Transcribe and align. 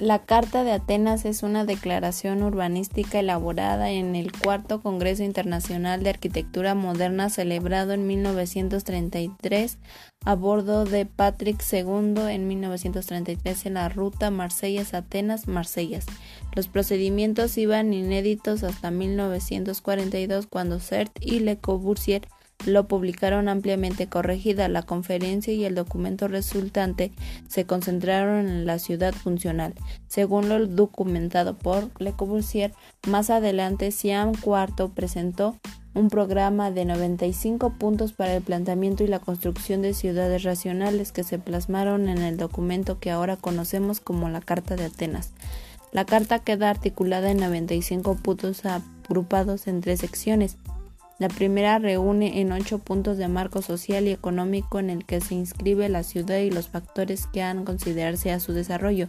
La 0.00 0.20
Carta 0.20 0.64
de 0.64 0.72
Atenas 0.72 1.26
es 1.26 1.42
una 1.42 1.66
declaración 1.66 2.42
urbanística 2.42 3.20
elaborada 3.20 3.90
en 3.90 4.16
el 4.16 4.32
Cuarto 4.32 4.80
Congreso 4.80 5.24
Internacional 5.24 6.02
de 6.02 6.08
Arquitectura 6.08 6.74
Moderna 6.74 7.28
celebrado 7.28 7.92
en 7.92 8.06
1933 8.06 9.76
a 10.24 10.34
bordo 10.36 10.86
de 10.86 11.04
Patrick 11.04 11.62
II 11.70 12.14
en 12.30 12.48
1933 12.48 13.66
en 13.66 13.74
la 13.74 13.90
ruta 13.90 14.30
Marsellas-Atenas-Marsellas. 14.30 16.06
Los 16.56 16.68
procedimientos 16.68 17.58
iban 17.58 17.92
inéditos 17.92 18.62
hasta 18.62 18.90
1942 18.90 20.46
cuando 20.46 20.80
Cert 20.80 21.12
y 21.20 21.40
Le 21.40 21.58
Corbusier 21.58 22.22
lo 22.66 22.86
publicaron 22.86 23.48
ampliamente 23.48 24.08
corregida. 24.08 24.68
La 24.68 24.82
conferencia 24.82 25.52
y 25.52 25.64
el 25.64 25.74
documento 25.74 26.28
resultante 26.28 27.12
se 27.48 27.64
concentraron 27.64 28.48
en 28.48 28.66
la 28.66 28.78
ciudad 28.78 29.14
funcional. 29.14 29.74
Según 30.06 30.48
lo 30.48 30.66
documentado 30.66 31.56
por 31.56 31.90
Le 32.00 32.12
Corbusier, 32.12 32.72
más 33.06 33.30
adelante 33.30 33.90
Siam 33.90 34.32
IV 34.32 34.90
presentó 34.94 35.56
un 35.92 36.08
programa 36.08 36.70
de 36.70 36.84
95 36.84 37.70
puntos 37.70 38.12
para 38.12 38.36
el 38.36 38.42
planteamiento 38.42 39.02
y 39.02 39.08
la 39.08 39.18
construcción 39.18 39.82
de 39.82 39.92
ciudades 39.92 40.44
racionales 40.44 41.10
que 41.10 41.24
se 41.24 41.38
plasmaron 41.38 42.08
en 42.08 42.18
el 42.18 42.36
documento 42.36 43.00
que 43.00 43.10
ahora 43.10 43.36
conocemos 43.36 43.98
como 44.00 44.28
la 44.28 44.40
Carta 44.40 44.76
de 44.76 44.84
Atenas. 44.84 45.32
La 45.92 46.04
carta 46.04 46.38
queda 46.38 46.70
articulada 46.70 47.32
en 47.32 47.38
95 47.38 48.14
puntos 48.16 48.62
agrupados 48.64 49.66
en 49.66 49.80
tres 49.80 50.00
secciones. 50.00 50.56
La 51.20 51.28
primera 51.28 51.78
reúne 51.78 52.40
en 52.40 52.50
ocho 52.50 52.78
puntos 52.78 53.18
de 53.18 53.28
marco 53.28 53.60
social 53.60 54.08
y 54.08 54.10
económico 54.10 54.78
en 54.78 54.88
el 54.88 55.04
que 55.04 55.20
se 55.20 55.34
inscribe 55.34 55.86
la 55.90 56.02
ciudad 56.02 56.38
y 56.38 56.50
los 56.50 56.68
factores 56.68 57.26
que 57.26 57.42
han 57.42 57.66
considerarse 57.66 58.32
a 58.32 58.40
su 58.40 58.54
desarrollo. 58.54 59.06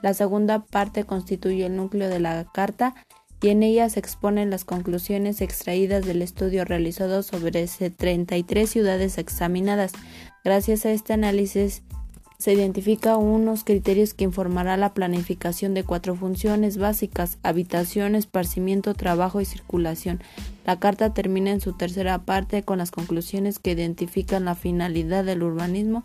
La 0.00 0.14
segunda 0.14 0.60
parte 0.60 1.02
constituye 1.02 1.66
el 1.66 1.74
núcleo 1.74 2.08
de 2.08 2.20
la 2.20 2.46
carta 2.54 2.94
y 3.42 3.48
en 3.48 3.64
ella 3.64 3.88
se 3.88 3.98
exponen 3.98 4.50
las 4.50 4.64
conclusiones 4.64 5.40
extraídas 5.40 6.06
del 6.06 6.22
estudio 6.22 6.64
realizado 6.64 7.24
sobre 7.24 7.66
33 7.66 8.70
ciudades 8.70 9.18
examinadas. 9.18 9.90
Gracias 10.44 10.86
a 10.86 10.92
este 10.92 11.12
análisis 11.12 11.82
se 12.38 12.52
identifica 12.52 13.16
unos 13.16 13.64
criterios 13.64 14.14
que 14.14 14.22
informará 14.22 14.76
la 14.76 14.94
planificación 14.94 15.74
de 15.74 15.82
cuatro 15.82 16.14
funciones 16.14 16.78
básicas, 16.78 17.38
habitación, 17.42 18.14
esparcimiento, 18.14 18.94
trabajo 18.94 19.40
y 19.40 19.44
circulación. 19.44 20.20
La 20.64 20.78
carta 20.78 21.12
termina 21.12 21.50
en 21.50 21.60
su 21.60 21.72
tercera 21.72 22.24
parte 22.24 22.62
con 22.62 22.78
las 22.78 22.92
conclusiones 22.92 23.58
que 23.58 23.72
identifican 23.72 24.44
la 24.44 24.54
finalidad 24.54 25.24
del 25.24 25.42
urbanismo 25.42 26.04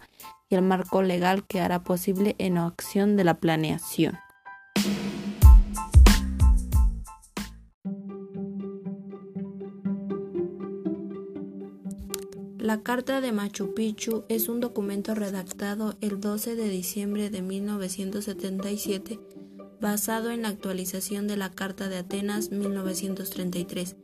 y 0.49 0.55
el 0.55 0.63
marco 0.63 1.03
legal 1.03 1.45
que 1.45 1.61
hará 1.61 1.83
posible 1.83 2.35
en 2.39 2.57
acción 2.57 3.15
de 3.15 3.25
la 3.25 3.35
planeación. 3.35 4.17
La 12.63 12.81
Carta 12.81 13.19
de 13.19 13.33
Machu 13.33 13.73
Picchu 13.73 14.23
es 14.29 14.47
un 14.47 14.61
documento 14.61 15.13
redactado 15.13 15.95
el 15.99 16.21
12 16.21 16.55
de 16.55 16.69
diciembre 16.69 17.29
de 17.29 17.41
1977 17.41 19.19
basado 19.81 20.31
en 20.31 20.43
la 20.43 20.47
actualización 20.47 21.27
de 21.27 21.35
la 21.35 21.51
Carta 21.51 21.89
de 21.89 21.97
Atenas 21.97 22.51
1933. 22.51 23.97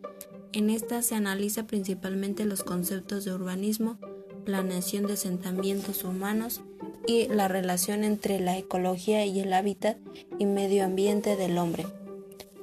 En 0.51 0.69
esta 0.69 1.01
se 1.03 1.15
analiza 1.15 1.67
principalmente 1.67 2.43
los 2.43 2.63
conceptos 2.63 3.23
de 3.23 3.33
urbanismo, 3.33 3.97
planeación 4.43 5.07
de 5.07 5.13
asentamientos 5.13 6.03
humanos 6.03 6.59
y 7.07 7.29
la 7.29 7.47
relación 7.47 8.03
entre 8.03 8.41
la 8.41 8.57
ecología 8.57 9.25
y 9.25 9.39
el 9.39 9.53
hábitat 9.53 9.99
y 10.37 10.45
medio 10.45 10.83
ambiente 10.83 11.37
del 11.37 11.57
hombre, 11.57 11.85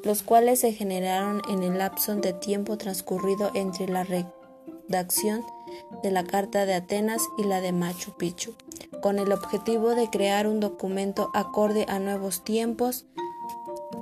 los 0.04 0.22
cuales 0.22 0.60
se 0.60 0.74
generaron 0.74 1.40
en 1.48 1.62
el 1.62 1.78
lapso 1.78 2.14
de 2.16 2.34
tiempo 2.34 2.76
transcurrido 2.76 3.50
entre 3.54 3.88
la 3.88 4.04
redacción 4.04 5.42
de 6.02 6.10
la 6.10 6.24
Carta 6.24 6.66
de 6.66 6.74
Atenas 6.74 7.22
y 7.38 7.44
la 7.44 7.60
de 7.60 7.72
Machu 7.72 8.12
Picchu, 8.16 8.54
con 9.02 9.18
el 9.18 9.32
objetivo 9.32 9.94
de 9.94 10.10
crear 10.10 10.46
un 10.46 10.60
documento 10.60 11.30
acorde 11.34 11.86
a 11.88 11.98
nuevos 11.98 12.44
tiempos 12.44 13.06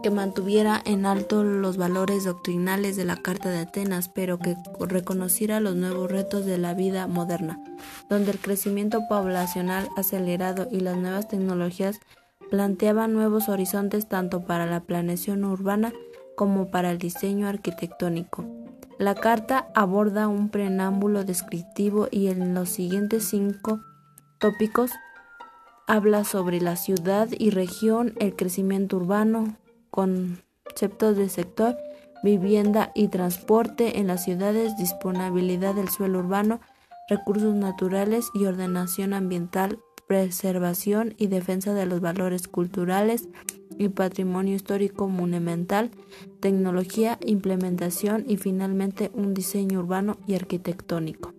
que 0.02 0.10
mantuviera 0.10 0.82
en 0.84 1.06
alto 1.06 1.44
los 1.44 1.76
valores 1.76 2.24
doctrinales 2.24 2.96
de 2.96 3.04
la 3.04 3.16
Carta 3.16 3.50
de 3.50 3.60
Atenas, 3.60 4.08
pero 4.08 4.38
que 4.38 4.56
reconociera 4.78 5.60
los 5.60 5.76
nuevos 5.76 6.10
retos 6.10 6.44
de 6.44 6.58
la 6.58 6.74
vida 6.74 7.06
moderna, 7.06 7.58
donde 8.10 8.32
el 8.32 8.38
crecimiento 8.38 9.00
poblacional 9.08 9.88
acelerado 9.96 10.68
y 10.70 10.80
las 10.80 10.96
nuevas 10.96 11.28
tecnologías 11.28 12.00
planteaban 12.50 13.14
nuevos 13.14 13.48
horizontes 13.48 14.06
tanto 14.06 14.44
para 14.44 14.66
la 14.66 14.80
planeación 14.80 15.44
urbana 15.44 15.92
como 16.36 16.70
para 16.70 16.91
el 16.91 16.98
diseño 16.98 17.48
arquitectónico. 17.48 18.63
La 18.99 19.15
carta 19.16 19.69
aborda 19.75 20.28
un 20.28 20.50
preámbulo 20.50 21.25
descriptivo 21.25 22.06
y 22.10 22.28
en 22.28 22.55
los 22.55 22.69
siguientes 22.69 23.25
cinco 23.25 23.81
tópicos 24.38 24.93
habla 25.87 26.25
sobre 26.25 26.60
la 26.60 26.77
ciudad 26.77 27.28
y 27.37 27.50
región, 27.50 28.15
el 28.21 28.37
crecimiento 28.37 28.97
urbano, 28.97 29.56
conceptos 29.91 31.16
de 31.16 31.28
sector, 31.28 31.77
vivienda 32.22 32.93
y 32.94 33.09
transporte. 33.09 33.99
En 33.99 34.06
las 34.06 34.25
ciudades, 34.25 34.77
disponibilidad 34.77 35.75
del 35.75 35.88
suelo 35.88 36.21
urbano, 36.21 36.60
recursos 37.09 37.54
naturales 37.54 38.28
y 38.33 38.47
ordenación 38.47 39.12
ambiental, 39.12 39.81
preservación 40.06 41.15
y 41.19 41.27
defensa 41.27 41.75
de 41.75 41.87
los 41.87 42.00
valores 42.00 42.49
culturales, 42.49 43.28
y 43.78 43.88
patrimonio 43.88 44.54
histórico 44.54 45.08
monumental, 45.08 45.90
tecnología, 46.40 47.18
implementación 47.24 48.24
y 48.28 48.36
finalmente 48.36 49.10
un 49.14 49.34
diseño 49.34 49.80
urbano 49.80 50.18
y 50.26 50.34
arquitectónico. 50.34 51.32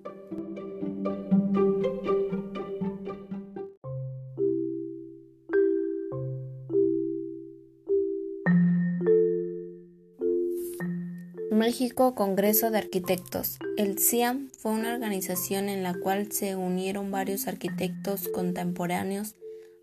México 11.55 12.15
Congreso 12.15 12.69
de 12.69 12.77
Arquitectos. 12.77 13.57
El 13.77 13.97
CIAM 13.97 14.49
fue 14.57 14.73
una 14.73 14.93
organización 14.93 15.69
en 15.69 15.83
la 15.83 15.93
cual 15.93 16.31
se 16.31 16.55
unieron 16.55 17.11
varios 17.11 17.47
arquitectos 17.47 18.27
contemporáneos 18.27 19.35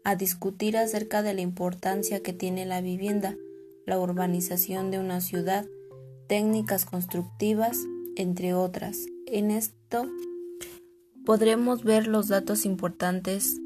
a 0.04 0.16
discutir 0.16 0.76
acerca 0.76 1.22
de 1.22 1.34
la 1.34 1.40
importancia 1.40 2.22
que 2.22 2.32
tiene 2.32 2.66
la 2.66 2.80
vivienda, 2.80 3.36
la 3.86 3.98
urbanización 3.98 4.90
de 4.90 4.98
una 4.98 5.20
ciudad, 5.20 5.66
técnicas 6.28 6.84
constructivas, 6.84 7.78
entre 8.16 8.54
otras. 8.54 8.98
En 9.26 9.50
esto 9.50 10.08
podremos 11.24 11.84
ver 11.84 12.06
los 12.06 12.28
datos 12.28 12.64
importantes, 12.66 13.60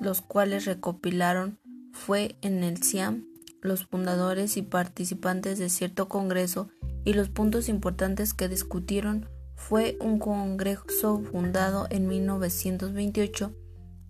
los 0.00 0.22
cuales 0.22 0.64
recopilaron 0.64 1.58
fue 1.92 2.36
en 2.40 2.64
el 2.64 2.82
CIAM, 2.82 3.26
los 3.60 3.86
fundadores 3.86 4.56
y 4.56 4.62
participantes 4.62 5.58
de 5.58 5.68
cierto 5.68 6.08
congreso 6.08 6.68
y 7.04 7.12
los 7.12 7.28
puntos 7.28 7.68
importantes 7.68 8.34
que 8.34 8.48
discutieron 8.48 9.28
fue 9.54 9.96
un 10.00 10.18
congreso 10.18 11.22
fundado 11.30 11.86
en 11.90 12.08
1928 12.08 13.54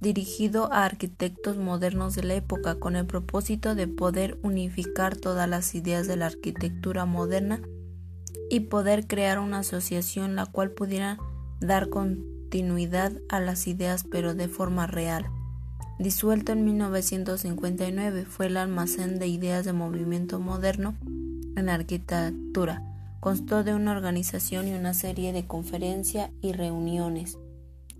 dirigido 0.02 0.70
a 0.72 0.84
arquitectos 0.84 1.56
modernos 1.56 2.16
de 2.16 2.24
la 2.24 2.34
época 2.34 2.74
con 2.74 2.96
el 2.96 3.06
propósito 3.06 3.76
de 3.76 3.86
poder 3.86 4.36
unificar 4.42 5.16
todas 5.16 5.48
las 5.48 5.76
ideas 5.76 6.08
de 6.08 6.16
la 6.16 6.26
arquitectura 6.26 7.06
moderna 7.06 7.62
y 8.50 8.60
poder 8.60 9.06
crear 9.06 9.38
una 9.38 9.60
asociación 9.60 10.34
la 10.34 10.46
cual 10.46 10.72
pudiera 10.72 11.18
dar 11.60 11.88
continuidad 11.88 13.12
a 13.28 13.38
las 13.38 13.68
ideas 13.68 14.04
pero 14.10 14.34
de 14.34 14.48
forma 14.48 14.88
real. 14.88 15.30
Disuelto 16.00 16.50
en 16.50 16.64
1959 16.64 18.24
fue 18.24 18.46
el 18.46 18.56
almacén 18.56 19.20
de 19.20 19.28
ideas 19.28 19.64
de 19.64 19.72
movimiento 19.72 20.40
moderno 20.40 20.96
en 21.54 21.68
arquitectura. 21.68 22.82
Constó 23.20 23.62
de 23.62 23.72
una 23.72 23.92
organización 23.92 24.66
y 24.66 24.72
una 24.72 24.94
serie 24.94 25.32
de 25.32 25.46
conferencias 25.46 26.30
y 26.40 26.54
reuniones 26.54 27.38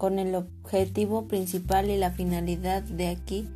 con 0.02 0.18
el 0.18 0.34
objetivo 0.34 1.28
principal 1.28 1.88
y 1.88 1.96
la 1.96 2.10
finalidad 2.10 2.82
de 2.82 3.06
aquí 3.06 3.48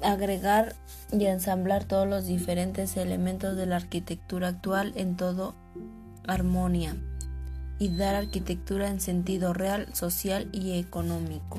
agregar 0.00 0.76
y 1.10 1.26
ensamblar 1.26 1.82
todos 1.82 2.06
los 2.06 2.24
diferentes 2.24 2.96
elementos 2.96 3.56
de 3.56 3.66
la 3.66 3.74
arquitectura 3.74 4.46
actual 4.46 4.92
en 4.94 5.16
todo 5.16 5.56
armonía 6.28 6.94
y 7.80 7.88
dar 7.88 8.14
arquitectura 8.14 8.86
en 8.86 9.00
sentido 9.00 9.52
real, 9.52 9.92
social 9.92 10.48
y 10.52 10.78
económico. 10.78 11.58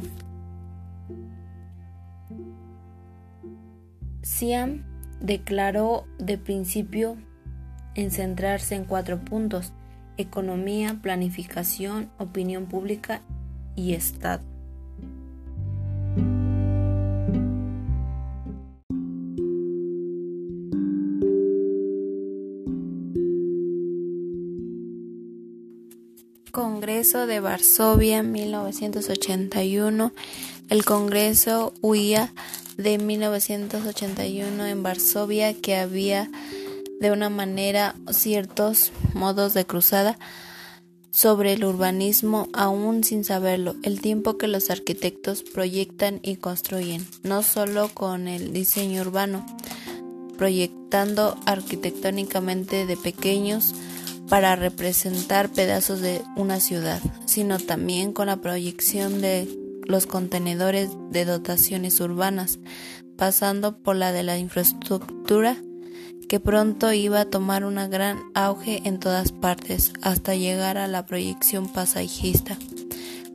Siam 4.21 4.85
declaró 5.19 6.05
de 6.17 6.37
principio 6.37 7.17
en 7.95 8.09
centrarse 8.09 8.75
en 8.75 8.85
cuatro 8.85 9.19
puntos, 9.19 9.73
economía, 10.15 10.97
planificación, 11.01 12.09
opinión 12.19 12.67
pública 12.67 13.21
y 13.75 13.93
estado. 13.93 14.51
Congreso 26.51 27.27
de 27.27 27.39
Varsovia 27.39 28.23
1981. 28.23 30.11
El 30.69 30.83
Congreso 30.83 31.73
huía 31.81 32.33
de 32.77 32.97
1981 32.97 34.65
en 34.65 34.83
Varsovia 34.83 35.53
que 35.53 35.77
había 35.77 36.29
de 36.99 37.11
una 37.11 37.29
manera 37.29 37.95
ciertos 38.11 38.91
modos 39.13 39.53
de 39.53 39.65
cruzada 39.65 40.19
sobre 41.11 41.53
el 41.53 41.65
urbanismo 41.65 42.47
aún 42.53 43.03
sin 43.03 43.23
saberlo, 43.23 43.75
el 43.83 44.01
tiempo 44.01 44.37
que 44.37 44.47
los 44.47 44.69
arquitectos 44.69 45.43
proyectan 45.43 46.19
y 46.23 46.37
construyen, 46.37 47.05
no 47.23 47.43
solo 47.43 47.89
con 47.93 48.27
el 48.27 48.53
diseño 48.53 49.01
urbano, 49.01 49.45
proyectando 50.37 51.37
arquitectónicamente 51.45 52.85
de 52.85 52.97
pequeños 52.97 53.75
para 54.29 54.55
representar 54.55 55.49
pedazos 55.49 55.99
de 55.99 56.21
una 56.37 56.61
ciudad, 56.61 57.01
sino 57.25 57.59
también 57.59 58.13
con 58.13 58.27
la 58.27 58.37
proyección 58.37 59.21
de 59.21 59.47
los 59.85 60.07
contenedores 60.07 60.89
de 61.09 61.25
dotaciones 61.25 61.99
urbanas, 61.99 62.59
pasando 63.17 63.77
por 63.77 63.97
la 63.97 64.13
de 64.13 64.23
la 64.23 64.37
infraestructura 64.37 65.57
que 66.27 66.39
pronto 66.39 66.93
iba 66.93 67.19
a 67.19 67.25
tomar 67.25 67.65
un 67.65 67.75
gran 67.89 68.19
auge 68.33 68.81
en 68.85 68.99
todas 68.99 69.31
partes, 69.31 69.91
hasta 70.01 70.35
llegar 70.35 70.77
a 70.77 70.87
la 70.87 71.05
proyección 71.05 71.67
pasajísta. 71.67 72.57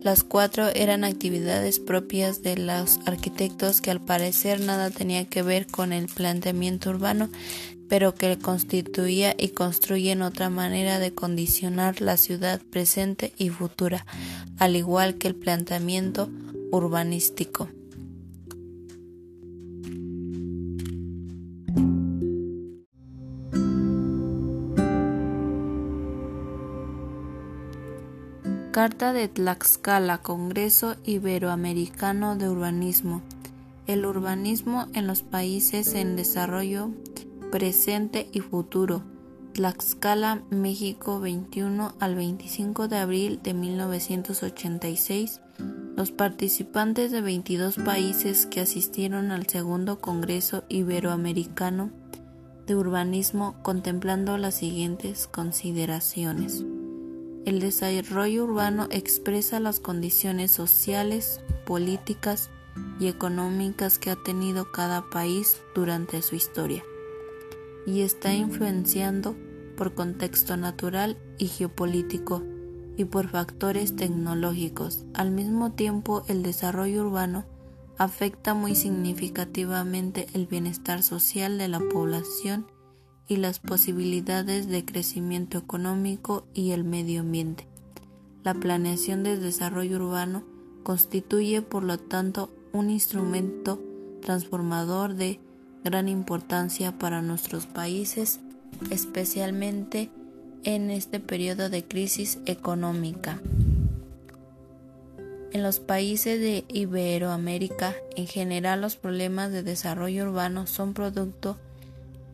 Las 0.01 0.23
cuatro 0.23 0.69
eran 0.69 1.05
actividades 1.05 1.81
propias 1.81 2.43
de 2.43 2.57
los 2.57 3.01
arquitectos 3.07 3.81
que 3.81 3.91
al 3.91 4.01
parecer 4.01 4.61
nada 4.61 4.91
tenía 4.91 5.25
que 5.25 5.43
ver 5.43 5.67
con 5.67 5.93
el 5.93 6.07
planteamiento 6.07 6.91
urbano, 6.91 7.29
pero 7.89 8.15
que 8.15 8.39
constituía 8.39 9.35
y 9.37 9.49
construyen 9.49 10.23
otra 10.23 10.49
manera 10.49 10.99
de 10.99 11.13
condicionar 11.13 12.01
la 12.01 12.17
ciudad 12.17 12.61
presente 12.71 13.33
y 13.37 13.49
futura, 13.49 14.07
al 14.59 14.77
igual 14.77 15.17
que 15.17 15.29
el 15.29 15.35
planteamiento 15.35 16.31
urbanístico. 16.71 17.69
Carta 28.77 29.15
de 29.15 29.27
Tlaxcala, 29.29 30.19
Congreso 30.19 30.97
Iberoamericano 31.07 32.37
de 32.37 32.51
Urbanismo. 32.51 33.23
El 33.87 34.05
urbanismo 34.05 34.87
en 34.93 35.07
los 35.07 35.23
países 35.23 35.95
en 35.95 36.15
desarrollo 36.15 36.91
presente 37.51 38.29
y 38.33 38.41
futuro. 38.41 39.03
Tlaxcala, 39.55 40.43
México, 40.51 41.21
21 41.21 41.95
al 42.01 42.17
25 42.17 42.89
de 42.89 42.99
abril 42.99 43.41
de 43.43 43.55
1986. 43.55 45.41
Los 45.97 46.11
participantes 46.11 47.11
de 47.13 47.23
22 47.23 47.77
países 47.77 48.45
que 48.45 48.61
asistieron 48.61 49.31
al 49.31 49.47
segundo 49.47 50.03
Congreso 50.03 50.65
Iberoamericano 50.69 51.93
de 52.67 52.77
Urbanismo 52.77 53.57
contemplando 53.63 54.37
las 54.37 54.57
siguientes 54.57 55.29
consideraciones. 55.29 56.66
El 57.47 57.61
desarrollo 57.61 58.43
urbano 58.43 58.89
expresa 58.91 59.61
las 59.61 59.79
condiciones 59.79 60.51
sociales, 60.51 61.41
políticas 61.65 62.51
y 62.99 63.07
económicas 63.07 64.01
que 64.01 64.11
ha 64.11 64.17
tenido 64.17 64.73
cada 64.73 65.09
país 65.11 65.63
durante 65.73 66.23
su 66.23 66.35
historia 66.35 66.83
y 67.87 68.01
está 68.01 68.35
influenciando 68.35 69.37
por 69.77 69.95
contexto 69.95 70.57
natural 70.57 71.19
y 71.39 71.47
geopolítico 71.47 72.43
y 72.97 73.05
por 73.05 73.29
factores 73.29 73.95
tecnológicos. 73.95 75.05
Al 75.15 75.31
mismo 75.31 75.71
tiempo, 75.71 76.25
el 76.27 76.43
desarrollo 76.43 77.03
urbano 77.03 77.45
afecta 77.97 78.55
muy 78.55 78.75
significativamente 78.75 80.27
el 80.35 80.49
bienestar 80.49 81.05
social 81.05 81.59
de 81.59 81.69
la 81.69 81.79
población 81.79 82.67
y 83.29 83.37
las 83.37 83.59
posibilidades 83.59 84.69
de 84.69 84.85
crecimiento 84.85 85.59
económico 85.59 86.47
y 86.55 86.71
el 86.71 86.85
medio 86.85 87.21
ambiente. 87.21 87.67
La 88.45 88.55
planeación 88.55 89.23
de 89.23 89.37
desarrollo 89.37 89.97
urbano 89.97 90.45
constituye, 90.83 91.63
por 91.63 91.83
lo 91.83 91.99
tanto, 91.99 92.51
un 92.73 92.91
instrumento 92.91 93.83
transformador 94.23 95.15
de 95.15 95.41
gran 95.83 96.09
importancia 96.09 96.99
para 96.99 97.23
nuestros 97.23 97.67
países, 97.67 98.41
especialmente 98.91 100.11
en 100.63 100.91
este 100.91 101.21
periodo 101.21 101.71
de 101.71 101.85
crisis 101.85 102.39
económica. 102.47 103.41
En 105.53 105.63
los 105.63 105.81
países 105.81 106.41
de 106.41 106.65
Iberoamérica, 106.69 107.95
en 108.17 108.27
general, 108.27 108.81
los 108.81 108.97
problemas 108.97 109.51
de 109.53 109.63
desarrollo 109.63 110.25
urbano 110.29 110.67
son 110.67 110.93
producto 110.93 111.53
de 111.55 111.76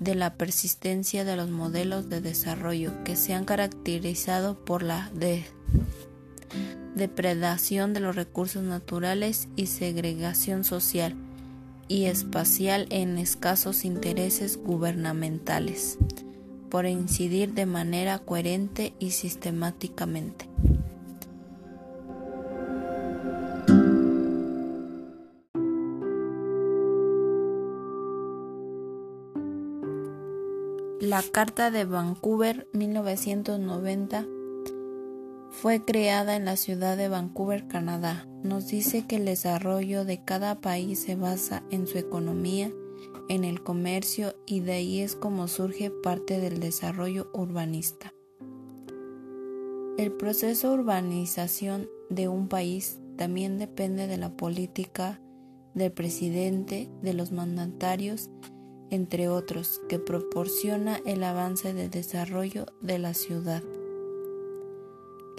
la 0.05 0.35
persistencia 0.35 1.25
de 1.25 1.37
los 1.37 1.51
modelos 1.51 2.09
de 2.09 2.21
desarrollo 2.21 2.93
que 3.05 3.17
se 3.17 3.35
han 3.35 3.45
caracterizado 3.45 4.65
por 4.65 4.83
la 4.83 5.11
depredación 6.95 7.95
de 7.95 8.01
los 8.01 8.17
recursos 8.17 8.63
naturales 8.63 9.49
y 9.57 9.67
segregación 9.67 10.65
social 10.65 11.15
y 11.89 12.05
espacial 12.07 12.87
en 12.91 13.19
escasos 13.19 13.85
intereses 13.85 14.57
gubernamentales, 14.57 15.99
por 16.71 16.87
incidir 16.87 17.53
de 17.55 17.67
manera 17.67 18.19
coherente 18.19 18.95
y 18.99 19.11
sistemáticamente. 19.11 20.52
La 31.13 31.23
Carta 31.23 31.71
de 31.71 31.85
Vancouver 31.85 32.67
1990 32.73 34.27
fue 35.51 35.85
creada 35.85 36.37
en 36.37 36.47
la 36.47 36.57
ciudad 36.57 36.97
de 36.97 37.09
Vancouver, 37.11 37.69
Canadá. 37.69 38.27
Nos 38.43 38.69
dice 38.69 39.07
que 39.07 39.17
el 39.17 39.27
desarrollo 39.27 40.07
de 40.07 40.25
cada 40.25 40.63
país 40.63 41.01
se 41.01 41.15
basa 41.15 41.65
en 41.71 41.87
su 41.87 41.99
economía, 41.99 42.73
en 43.29 43.45
el 43.45 43.63
comercio 43.63 44.35
y 44.47 44.61
de 44.61 44.73
ahí 44.73 45.01
es 45.01 45.15
como 45.15 45.49
surge 45.49 45.91
parte 45.91 46.41
del 46.41 46.61
desarrollo 46.61 47.31
urbanista. 47.35 48.15
El 49.99 50.13
proceso 50.13 50.71
de 50.71 50.79
urbanización 50.79 51.91
de 52.09 52.29
un 52.29 52.49
país 52.49 53.01
también 53.19 53.59
depende 53.59 54.07
de 54.07 54.17
la 54.17 54.35
política 54.35 55.21
del 55.75 55.93
presidente, 55.93 56.89
de 57.03 57.13
los 57.13 57.33
mandatarios 57.33 58.31
entre 58.93 59.29
otros, 59.29 59.81
que 59.89 59.99
proporciona 59.99 61.01
el 61.07 61.25
avance 61.25 61.73
de 61.73 61.89
desarrollo 61.89 62.67
de 62.83 62.99
la 62.99 63.15
ciudad. 63.15 63.63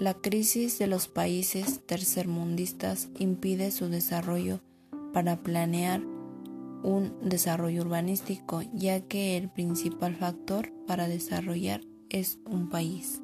La 0.00 0.14
crisis 0.14 0.76
de 0.80 0.88
los 0.88 1.06
países 1.06 1.80
tercermundistas 1.86 3.08
impide 3.16 3.70
su 3.70 3.88
desarrollo 3.88 4.58
para 5.12 5.36
planear 5.44 6.02
un 6.82 7.14
desarrollo 7.22 7.82
urbanístico, 7.82 8.62
ya 8.72 9.00
que 9.02 9.36
el 9.36 9.48
principal 9.48 10.16
factor 10.16 10.72
para 10.88 11.06
desarrollar 11.06 11.80
es 12.10 12.40
un 12.46 12.68
país. 12.68 13.22